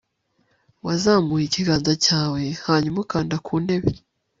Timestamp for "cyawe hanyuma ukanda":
2.05-3.35